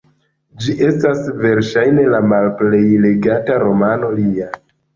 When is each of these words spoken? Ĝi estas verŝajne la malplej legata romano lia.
Ĝi 0.63 0.73
estas 0.87 1.21
verŝajne 1.43 2.07
la 2.15 2.23
malplej 2.33 2.81
legata 3.07 3.61
romano 3.69 4.13
lia. 4.19 4.53